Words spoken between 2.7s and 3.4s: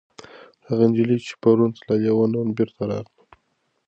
راغله.